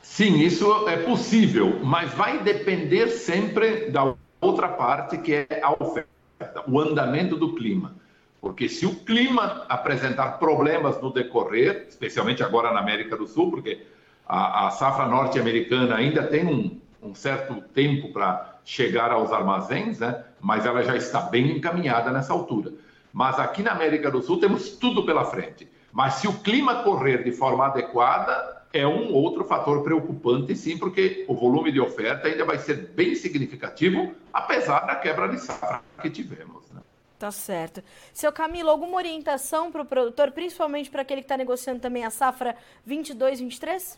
Sim, 0.02 0.40
isso 0.40 0.88
é 0.88 0.96
possível, 0.96 1.84
mas 1.84 2.14
vai 2.14 2.42
depender 2.42 3.10
sempre 3.10 3.90
da 3.90 4.16
outra 4.46 4.70
parte 4.70 5.18
que 5.18 5.34
é 5.34 5.62
a 5.62 5.72
oferta, 5.72 6.64
o 6.68 6.80
andamento 6.80 7.36
do 7.36 7.56
clima. 7.56 7.96
Porque 8.40 8.70
se 8.70 8.86
o 8.86 8.96
clima 8.96 9.66
apresentar 9.68 10.38
problemas 10.38 11.02
no 11.02 11.12
decorrer, 11.12 11.88
especialmente 11.90 12.44
agora 12.44 12.72
na 12.72 12.80
América 12.80 13.18
do 13.18 13.28
Sul, 13.28 13.50
porque 13.50 13.86
a, 14.28 14.68
a 14.68 14.72
safra 14.72 15.08
norte-americana 15.08 15.96
ainda 15.96 16.24
tem 16.24 16.46
um, 16.46 16.80
um 17.02 17.16
certo 17.16 17.60
tempo 17.74 18.14
para 18.14 18.60
chegar 18.64 19.12
aos 19.12 19.32
armazéns, 19.32 20.00
né? 20.00 20.24
mas 20.40 20.66
ela 20.66 20.84
já 20.84 20.96
está 20.96 21.22
bem 21.22 21.58
encaminhada 21.58 22.12
nessa 22.12 22.34
altura. 22.34 22.72
Mas 23.12 23.40
aqui 23.40 23.64
na 23.64 23.72
América 23.72 24.12
do 24.12 24.22
Sul 24.22 24.40
temos 24.40 24.72
tudo 24.72 25.06
pela 25.06 25.26
frente. 25.26 25.68
Mas 25.92 26.16
se 26.16 26.28
o 26.28 26.34
clima 26.34 26.84
correr 26.84 27.24
de 27.24 27.32
forma 27.32 27.66
adequada, 27.66 28.55
é 28.76 28.86
um 28.86 29.14
outro 29.14 29.46
fator 29.46 29.82
preocupante, 29.84 30.54
sim, 30.54 30.78
porque 30.78 31.24
o 31.30 31.34
volume 31.34 31.72
de 31.72 31.80
oferta 31.80 32.28
ainda 32.28 32.44
vai 32.44 32.58
ser 32.58 32.76
bem 32.90 33.16
significativo, 33.16 34.14
apesar 34.34 34.82
da 34.82 34.96
quebra 34.96 35.30
de 35.30 35.40
safra 35.40 35.82
que 36.02 36.10
tivemos. 36.10 36.70
Né? 36.72 36.82
Tá 37.18 37.32
certo. 37.32 37.82
Seu 38.12 38.34
Camilo, 38.34 38.70
alguma 38.70 38.98
orientação 38.98 39.72
para 39.72 39.82
o 39.82 39.86
produtor, 39.86 40.32
principalmente 40.32 40.90
para 40.90 41.04
aquele 41.04 41.22
que 41.22 41.26
está 41.26 41.38
negociando 41.38 41.80
também 41.80 42.04
a 42.04 42.10
safra 42.10 42.58
22, 42.86 43.40
23? 43.40 43.98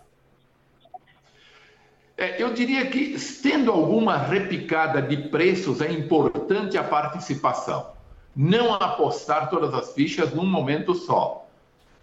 É, 2.15 2.41
eu 2.41 2.53
diria 2.53 2.85
que, 2.85 3.15
tendo 3.41 3.71
alguma 3.71 4.15
repicada 4.15 5.01
de 5.01 5.17
preços, 5.29 5.81
é 5.81 5.91
importante 5.91 6.77
a 6.77 6.83
participação. 6.83 7.93
Não 8.35 8.75
apostar 8.75 9.49
todas 9.49 9.73
as 9.73 9.93
fichas 9.93 10.35
num 10.35 10.45
momento 10.45 10.93
só. 10.93 11.46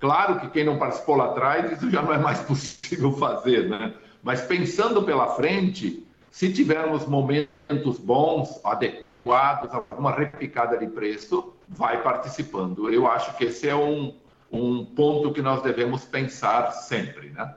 Claro 0.05 0.39
que 0.39 0.51
quem 0.51 0.65
não 0.65 0.77
participou 0.77 1.17
lá 1.17 1.31
atrás, 1.31 1.73
isso 1.73 1.91
já 1.91 2.03
não 2.03 2.13
é 2.13 2.19
mais 2.19 2.41
possível 2.45 3.11
fazer, 3.13 3.71
né? 3.71 3.95
Mas 4.23 4.43
pensando 4.43 5.03
pela 5.03 5.29
frente, 5.29 6.07
se 6.31 6.53
tivermos 6.53 7.07
momentos 7.07 7.99
bons, 7.99 8.61
adequados, 8.63 9.73
alguma 9.73 10.13
repicada 10.13 10.77
de 10.77 10.89
preço, 10.89 11.55
vai 11.67 12.03
participando. 12.03 12.93
Eu 12.93 13.07
acho 13.07 13.35
que 13.39 13.45
esse 13.45 13.67
é 13.67 13.75
um, 13.75 14.15
um 14.53 14.85
ponto 14.85 15.33
que 15.33 15.41
nós 15.41 15.63
devemos 15.63 16.05
pensar 16.05 16.71
sempre, 16.73 17.31
né? 17.31 17.55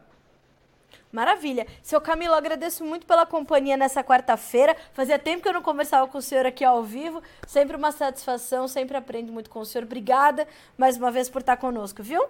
Maravilha. 1.17 1.65
Seu 1.81 2.00
Camilo, 2.00 2.36
agradeço 2.36 2.86
muito 2.86 3.07
pela 3.07 3.25
companhia 3.25 3.75
nessa 3.75 4.03
quarta-feira. 4.03 4.77
Fazia 4.93 5.17
tempo 5.17 5.41
que 5.41 5.50
eu 5.50 5.53
não 5.53 5.63
conversava 5.63 6.07
com 6.07 6.19
o 6.19 6.21
senhor 6.21 6.45
aqui 6.45 6.63
ao 6.63 6.83
vivo. 6.83 7.24
Sempre 7.47 7.75
uma 7.75 7.91
satisfação, 7.91 8.67
sempre 8.67 8.95
aprendo 8.95 9.33
muito 9.33 9.50
com 9.50 9.59
o 9.59 9.65
senhor. 9.65 9.83
Obrigada 9.83 10.47
mais 10.77 10.95
uma 10.95 11.09
vez 11.09 11.27
por 11.27 11.41
estar 11.41 11.57
conosco, 11.57 12.03
viu? 12.03 12.24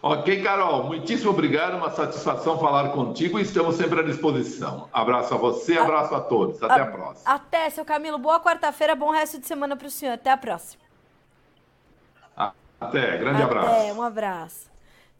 Ok, 0.00 0.42
Carol, 0.42 0.84
muitíssimo 0.84 1.30
obrigado, 1.30 1.76
uma 1.76 1.90
satisfação 1.90 2.58
falar 2.58 2.88
contigo 2.88 3.38
e 3.38 3.42
estamos 3.42 3.76
sempre 3.76 4.00
à 4.00 4.02
disposição. 4.02 4.88
Abraço 4.92 5.34
a 5.34 5.36
você, 5.36 5.76
abraço 5.76 6.14
a 6.14 6.20
todos. 6.20 6.60
Até 6.62 6.80
a, 6.80 6.84
a 6.84 6.86
próxima. 6.86 7.34
Até, 7.34 7.68
seu 7.68 7.84
Camilo. 7.84 8.16
Boa 8.16 8.40
quarta-feira, 8.40 8.94
bom 8.94 9.10
resto 9.10 9.38
de 9.38 9.46
semana 9.46 9.76
para 9.76 9.86
o 9.86 9.90
senhor. 9.90 10.14
Até 10.14 10.30
a 10.30 10.38
próxima. 10.38 10.82
Até, 12.80 13.18
grande 13.18 13.42
Até, 13.42 13.44
abraço. 13.44 13.68
Até, 13.68 13.92
um 13.92 14.02
abraço. 14.02 14.71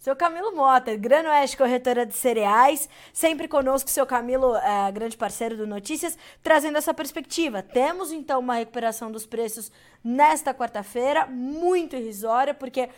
Seu 0.02 0.16
Camilo 0.16 0.50
Mota, 0.50 0.96
Grano 0.96 1.28
Oeste 1.28 1.56
Corretora 1.56 2.04
de 2.04 2.12
Cereais, 2.12 2.88
sempre 3.12 3.46
conosco, 3.46 3.88
seu 3.88 4.04
Camilo, 4.04 4.56
é, 4.56 4.90
grande 4.90 5.16
parceiro 5.16 5.56
do 5.56 5.64
Notícias, 5.64 6.18
trazendo 6.42 6.76
essa 6.76 6.92
perspectiva. 6.92 7.62
Temos 7.62 8.10
então 8.10 8.40
uma 8.40 8.56
recuperação 8.56 9.12
dos 9.12 9.24
preços 9.24 9.70
nesta 10.02 10.52
quarta-feira, 10.52 11.28
muito 11.28 11.94
irrisória, 11.94 12.52
porque 12.52 12.88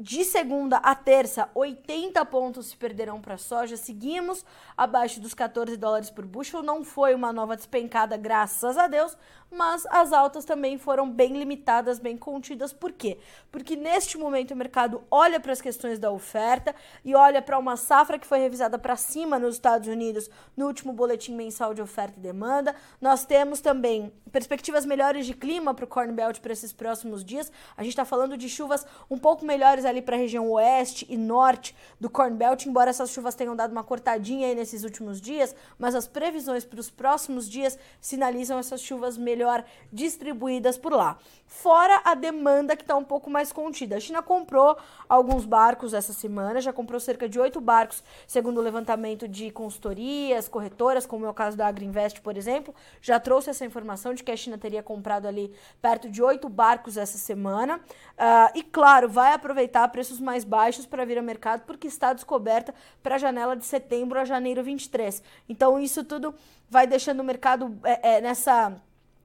de 0.00 0.24
segunda 0.24 0.76
a 0.76 0.94
terça, 0.94 1.50
80 1.56 2.24
pontos 2.26 2.68
se 2.68 2.76
perderão 2.76 3.20
para 3.20 3.34
a 3.34 3.38
soja. 3.38 3.76
Seguimos 3.76 4.44
abaixo 4.76 5.18
dos 5.20 5.34
14 5.34 5.76
dólares 5.76 6.08
por 6.08 6.24
bushel. 6.24 6.62
Não 6.62 6.84
foi 6.84 7.16
uma 7.16 7.32
nova 7.32 7.56
despencada, 7.56 8.16
graças 8.16 8.78
a 8.78 8.86
Deus, 8.86 9.16
mas 9.50 9.84
as 9.86 10.12
altas 10.12 10.44
também 10.44 10.78
foram 10.78 11.10
bem 11.10 11.36
limitadas, 11.36 11.98
bem 11.98 12.16
contidas. 12.16 12.72
Por 12.72 12.92
quê? 12.92 13.18
Porque 13.50 13.74
neste 13.74 14.16
momento 14.16 14.52
o 14.52 14.56
mercado 14.56 15.02
olha 15.10 15.40
para 15.40 15.52
as 15.52 15.60
questões 15.60 15.98
da 15.98 16.12
oferta 16.12 16.76
e 17.04 17.16
olha 17.16 17.42
para 17.42 17.58
uma 17.58 17.76
safra 17.76 18.20
que 18.20 18.26
foi 18.26 18.38
revisada 18.38 18.78
para 18.78 18.94
cima 18.94 19.36
nos 19.36 19.56
Estados 19.56 19.88
Unidos 19.88 20.30
no 20.56 20.68
último 20.68 20.92
boletim 20.92 21.34
mensal 21.34 21.74
de 21.74 21.82
oferta 21.82 22.20
e 22.20 22.22
demanda. 22.22 22.72
Nós 23.00 23.24
temos 23.24 23.60
também 23.60 24.12
perspectivas 24.30 24.86
melhores 24.86 25.26
de 25.26 25.34
clima 25.34 25.74
para 25.74 25.84
o 25.84 25.88
Corn 25.88 26.12
Belt 26.12 26.38
para 26.38 26.52
esses 26.52 26.72
próximos 26.72 27.24
dias. 27.24 27.50
A 27.76 27.82
gente 27.82 27.92
está 27.92 28.04
falando 28.04 28.36
de 28.36 28.48
chuvas 28.48 28.86
um 29.10 29.18
pouco 29.18 29.44
melhores 29.44 29.87
ali 29.88 30.02
para 30.02 30.16
a 30.16 30.18
região 30.18 30.50
oeste 30.50 31.06
e 31.08 31.16
norte 31.16 31.74
do 32.00 32.08
Corn 32.08 32.36
Belt, 32.36 32.66
embora 32.66 32.90
essas 32.90 33.10
chuvas 33.10 33.34
tenham 33.34 33.56
dado 33.56 33.72
uma 33.72 33.82
cortadinha 33.82 34.46
aí 34.46 34.54
nesses 34.54 34.84
últimos 34.84 35.20
dias, 35.20 35.54
mas 35.78 35.94
as 35.94 36.06
previsões 36.06 36.64
para 36.64 36.80
os 36.80 36.90
próximos 36.90 37.48
dias 37.48 37.78
sinalizam 38.00 38.58
essas 38.58 38.80
chuvas 38.80 39.16
melhor 39.16 39.64
distribuídas 39.92 40.78
por 40.78 40.92
lá. 40.92 41.18
Fora 41.46 42.02
a 42.04 42.14
demanda 42.14 42.76
que 42.76 42.82
está 42.82 42.94
um 42.94 43.04
pouco 43.04 43.30
mais 43.30 43.52
contida. 43.52 43.96
A 43.96 44.00
China 44.00 44.22
comprou 44.22 44.76
alguns 45.08 45.46
barcos 45.46 45.94
essa 45.94 46.12
semana, 46.12 46.60
já 46.60 46.72
comprou 46.72 47.00
cerca 47.00 47.28
de 47.28 47.40
oito 47.40 47.60
barcos, 47.60 48.04
segundo 48.26 48.58
o 48.58 48.62
levantamento 48.62 49.26
de 49.26 49.50
consultorias, 49.50 50.46
corretoras, 50.46 51.06
como 51.06 51.24
é 51.24 51.30
o 51.30 51.34
caso 51.34 51.56
da 51.56 51.66
Agriinvest, 51.66 52.20
por 52.20 52.36
exemplo, 52.36 52.74
já 53.00 53.18
trouxe 53.18 53.50
essa 53.50 53.64
informação 53.64 54.12
de 54.12 54.22
que 54.22 54.30
a 54.30 54.36
China 54.36 54.58
teria 54.58 54.82
comprado 54.82 55.26
ali 55.26 55.52
perto 55.80 56.10
de 56.10 56.22
oito 56.22 56.48
barcos 56.48 56.96
essa 56.96 57.16
semana. 57.16 57.78
Uh, 57.78 58.50
e 58.54 58.62
claro, 58.62 59.08
vai 59.08 59.32
aproveitar 59.32 59.77
preços 59.86 60.18
mais 60.18 60.44
baixos 60.44 60.86
para 60.86 61.04
vir 61.04 61.18
ao 61.18 61.24
mercado, 61.24 61.64
porque 61.66 61.86
está 61.86 62.12
descoberta 62.12 62.74
para 63.02 63.16
a 63.16 63.18
janela 63.18 63.54
de 63.54 63.64
setembro 63.64 64.18
a 64.18 64.24
janeiro 64.24 64.64
23. 64.64 65.22
Então, 65.48 65.78
isso 65.78 66.02
tudo 66.02 66.34
vai 66.68 66.86
deixando 66.86 67.20
o 67.20 67.24
mercado 67.24 67.78
é, 67.84 68.16
é, 68.16 68.20
nessa 68.20 68.80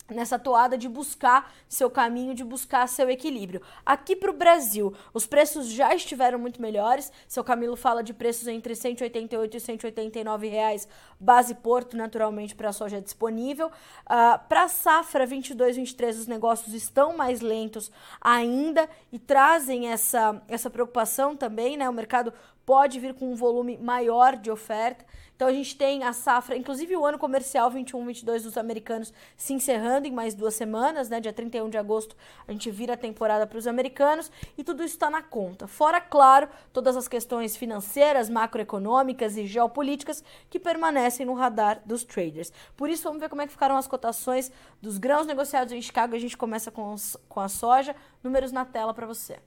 nessa 0.09 0.37
toada 0.37 0.77
de 0.77 0.89
buscar 0.89 1.53
seu 1.67 1.89
caminho, 1.89 2.33
de 2.33 2.43
buscar 2.43 2.87
seu 2.87 3.09
equilíbrio. 3.09 3.61
Aqui 3.85 4.15
para 4.15 4.29
o 4.29 4.33
Brasil, 4.33 4.93
os 5.13 5.25
preços 5.25 5.67
já 5.67 5.93
estiveram 5.95 6.37
muito 6.37 6.61
melhores. 6.61 7.11
Seu 7.27 7.43
Camilo 7.43 7.75
fala 7.75 8.03
de 8.03 8.13
preços 8.13 8.47
entre 8.47 8.75
188 8.75 9.57
e 9.57 9.59
189 9.59 10.47
reais, 10.47 10.87
base 11.19 11.55
Porto, 11.55 11.95
naturalmente, 11.95 12.55
para 12.55 12.69
a 12.69 12.73
soja 12.73 13.01
disponível. 13.01 13.67
Uh, 13.67 14.39
para 14.47 14.63
a 14.63 14.67
safra 14.67 15.25
22-23, 15.25 16.09
os 16.09 16.27
negócios 16.27 16.73
estão 16.73 17.15
mais 17.15 17.41
lentos 17.41 17.91
ainda 18.19 18.89
e 19.11 19.19
trazem 19.19 19.87
essa, 19.89 20.41
essa 20.47 20.69
preocupação 20.69 21.35
também, 21.35 21.77
né? 21.77 21.89
O 21.89 21.93
mercado 21.93 22.33
pode 22.65 22.99
vir 22.99 23.13
com 23.13 23.31
um 23.31 23.35
volume 23.35 23.77
maior 23.77 24.35
de 24.35 24.49
oferta. 24.49 25.05
Então 25.35 25.47
a 25.47 25.51
gente 25.51 25.75
tem 25.75 26.03
a 26.03 26.13
safra, 26.13 26.55
inclusive 26.55 26.95
o 26.95 27.05
ano 27.05 27.17
comercial 27.17 27.69
21-22 27.71 28.43
dos 28.43 28.57
americanos 28.57 29.11
se 29.35 29.51
encerrando 29.51 30.07
em 30.07 30.11
mais 30.11 30.33
duas 30.35 30.53
semanas, 30.53 31.09
né? 31.09 31.19
Dia 31.19 31.33
31 31.33 31.69
de 31.69 31.77
agosto 31.77 32.15
a 32.47 32.51
gente 32.51 32.69
vira 32.69 32.93
a 32.93 32.97
temporada 32.97 33.45
para 33.47 33.57
os 33.57 33.67
americanos 33.67 34.31
e 34.57 34.63
tudo 34.63 34.83
isso 34.83 34.93
está 34.93 35.09
na 35.09 35.21
conta. 35.21 35.67
Fora, 35.67 35.99
claro, 35.99 36.47
todas 36.71 36.95
as 36.95 37.07
questões 37.07 37.57
financeiras, 37.57 38.29
macroeconômicas 38.29 39.35
e 39.35 39.45
geopolíticas 39.45 40.23
que 40.49 40.59
permanecem 40.59 41.25
no 41.25 41.33
radar 41.33 41.81
dos 41.83 42.03
traders. 42.03 42.53
Por 42.77 42.89
isso, 42.89 43.03
vamos 43.03 43.19
ver 43.19 43.27
como 43.27 43.41
é 43.41 43.47
que 43.47 43.51
ficaram 43.51 43.75
as 43.75 43.87
cotações 43.87 44.51
dos 44.81 44.97
grãos 44.97 45.25
negociados 45.25 45.73
em 45.73 45.81
Chicago. 45.81 46.15
A 46.15 46.19
gente 46.19 46.37
começa 46.37 46.71
com, 46.71 46.93
os, 46.93 47.17
com 47.27 47.39
a 47.39 47.49
soja. 47.49 47.95
Números 48.23 48.51
na 48.51 48.63
tela 48.63 48.93
para 48.93 49.05
você. 49.05 49.39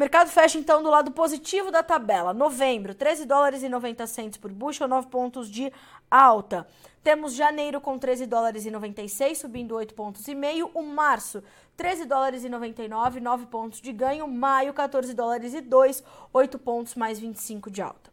Mercado 0.00 0.30
fecha 0.30 0.56
então 0.56 0.82
do 0.82 0.88
lado 0.88 1.10
positivo 1.10 1.70
da 1.70 1.82
tabela. 1.82 2.32
Novembro, 2.32 2.94
13 2.94 3.26
dólares 3.26 3.62
e 3.62 3.68
90 3.68 4.06
centos 4.06 4.38
por 4.38 4.50
bushel, 4.50 4.88
9 4.88 5.08
pontos 5.08 5.50
de 5.50 5.70
alta. 6.10 6.66
Temos 7.04 7.34
janeiro 7.34 7.82
com 7.82 7.98
13 7.98 8.24
dólares 8.24 8.64
e 8.64 8.70
96, 8.70 9.36
subindo 9.36 9.74
8 9.74 9.92
pontos 9.92 10.26
e 10.26 10.34
meio. 10.34 10.70
O 10.72 10.82
março, 10.82 11.42
13 11.76 12.06
dólares 12.06 12.44
e 12.44 12.48
99, 12.48 13.20
9 13.20 13.44
pontos 13.44 13.78
de 13.78 13.92
ganho. 13.92 14.26
Maio, 14.26 14.72
14 14.72 15.12
dólares 15.12 15.52
e 15.52 15.60
2, 15.60 16.02
8 16.32 16.58
pontos 16.58 16.94
mais 16.94 17.18
25 17.18 17.70
de 17.70 17.82
alta. 17.82 18.09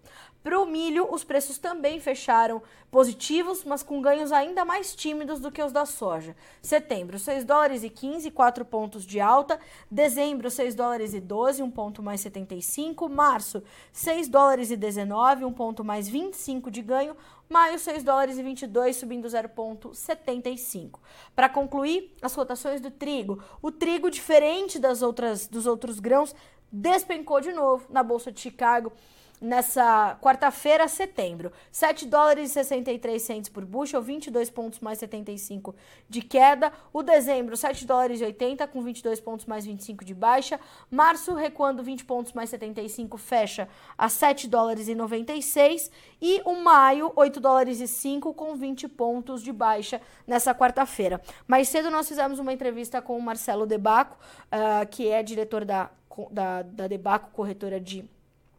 Para 0.48 0.62
o 0.62 0.66
milho, 0.66 1.14
os 1.14 1.26
preços 1.26 1.58
também 1.58 2.00
fecharam 2.00 2.64
positivos, 2.90 3.66
mas 3.66 3.84
com 3.84 4.02
ganhos 4.02 4.32
ainda 4.32 4.64
mais 4.64 4.96
tímidos 4.96 5.42
do 5.42 5.52
que 5.52 5.62
os 5.62 5.74
da 5.74 5.86
soja. 5.86 6.38
Setembro, 6.62 7.20
6 7.20 7.44
dólares 7.44 7.84
e 7.84 7.90
15, 7.90 8.32
4 8.32 8.64
pontos 8.64 9.06
de 9.06 9.20
alta. 9.20 9.60
Dezembro, 9.92 10.50
6 10.50 10.74
dólares 10.74 11.14
e 11.14 11.20
12, 11.20 11.62
1 11.62 11.70
ponto 11.70 12.02
mais 12.02 12.22
75. 12.22 13.10
Março, 13.10 13.62
6 13.92 14.30
dólares 14.30 14.72
e 14.72 14.78
19, 14.78 15.44
1 15.44 15.52
ponto 15.52 15.84
mais 15.84 16.08
25 16.08 16.72
de 16.72 16.82
ganho. 16.82 17.18
Maio, 17.50 17.78
6 17.78 18.02
dólares 18.02 18.38
e 18.38 18.44
22, 18.44 18.96
subindo 18.96 19.28
0,75. 19.28 21.00
Para 21.36 21.50
concluir, 21.50 22.16
as 22.22 22.34
cotações 22.34 22.80
do 22.80 22.90
trigo. 22.90 23.44
O 23.62 23.70
trigo, 23.70 24.10
diferente 24.10 24.80
das 24.80 25.02
outras, 25.02 25.46
dos 25.46 25.68
outros 25.68 26.00
grãos, 26.00 26.34
despencou 26.72 27.42
de 27.42 27.52
novo 27.52 27.86
na 27.90 28.02
Bolsa 28.02 28.32
de 28.32 28.40
Chicago 28.40 28.94
nessa 29.40 30.18
quarta-feira, 30.22 30.88
setembro. 30.88 31.52
7 31.72 32.06
dólares 32.08 32.52
e 32.52 32.54
63 32.54 33.22
centos 33.22 33.50
por 33.50 33.64
bushel, 33.64 34.02
22 34.02 34.50
pontos 34.50 34.80
mais 34.80 35.00
75 35.00 35.76
de 36.10 36.22
queda. 36.22 36.72
O 36.92 37.04
dezembro, 37.04 37.56
7 37.56 37.86
dólares 37.86 38.22
e 38.22 38.26
80 38.26 38.68
com 38.68 38.82
22 38.82 39.20
pontos 39.20 39.46
mais 39.46 39.66
25 39.66 40.04
de 40.04 40.14
baixa. 40.14 40.60
Março, 40.90 41.34
recuando 41.34 41.84
20 41.84 42.06
pontos 42.06 42.34
mais 42.34 42.50
75, 42.50 43.18
fecha 43.18 43.68
a 43.98 44.10
7 44.10 44.48
dólares 44.48 44.88
e 44.88 44.96
96. 44.96 45.92
E 46.22 46.42
o 46.46 46.56
maio, 46.56 47.12
8 47.16 47.40
dólares 47.40 47.80
e 47.80 47.88
5 47.88 48.34
com 48.34 48.56
20 48.56 48.88
pontos 48.88 49.44
de 49.44 49.52
baixa 49.52 50.02
nessa 50.26 50.54
quarta-feira. 50.54 51.22
Mais 51.48 51.68
cedo 51.68 51.92
nós 51.92 52.08
fizemos 52.08 52.40
uma 52.40 52.54
entrevista 52.54 53.02
com 53.02 53.18
o 53.18 53.22
Marcelo 53.22 53.66
Debaco, 53.66 54.18
uh, 54.46 54.88
que 54.90 55.08
é 55.08 55.22
diretor 55.22 55.64
da, 55.64 55.90
da, 56.32 56.62
da 56.64 56.88
Debaco 56.88 57.30
Corretora 57.32 57.80
de 57.80 58.10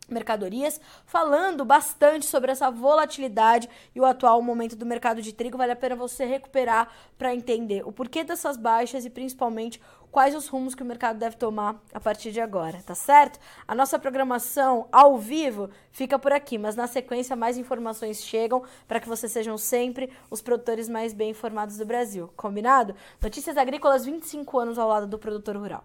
mercadorias, 0.09 0.81
falando 1.05 1.65
bastante 1.65 2.27
sobre 2.27 2.51
essa 2.51 2.71
volatilidade 2.71 3.69
e 3.95 4.01
o 4.01 4.05
atual 4.05 4.41
momento 4.43 4.77
do 4.77 4.87
mercado 4.87 5.21
de 5.21 5.33
trigo. 5.33 5.59
Vale 5.59 5.73
a 5.73 5.77
pena 5.77 5.95
você 5.95 6.25
recuperar 6.25 6.89
para 7.17 7.35
entender 7.35 7.87
o 7.87 7.93
porquê 7.93 8.25
dessas 8.25 8.57
baixas 8.57 9.05
e 9.05 9.11
principalmente 9.11 9.81
quais 10.11 10.35
os 10.35 10.49
rumos 10.49 10.75
que 10.75 10.83
o 10.83 10.87
mercado 10.87 11.19
deve 11.19 11.37
tomar 11.37 11.81
a 11.93 12.01
partir 12.01 12.33
de 12.33 12.41
agora, 12.41 12.83
tá 12.83 12.95
certo? 12.95 13.39
A 13.67 13.75
nossa 13.75 13.99
programação 13.99 14.89
ao 14.91 15.19
vivo 15.19 15.71
fica 15.93 16.19
por 16.19 16.33
aqui, 16.33 16.57
mas 16.57 16.77
na 16.77 16.87
sequência 16.87 17.37
mais 17.37 17.59
informações 17.59 18.23
chegam 18.23 18.63
para 18.87 19.01
que 19.01 19.09
vocês 19.09 19.31
sejam 19.31 19.59
sempre 19.59 20.11
os 20.31 20.41
produtores 20.41 20.89
mais 20.89 21.13
bem 21.13 21.31
informados 21.31 21.77
do 21.77 21.87
Brasil. 21.87 22.31
Combinado? 22.37 22.95
Notícias 23.21 23.57
Agrícolas 23.57 24.05
25 24.05 24.59
anos 24.59 24.79
ao 24.79 24.89
lado 24.89 25.07
do 25.07 25.19
produtor 25.19 25.57
rural. 25.57 25.85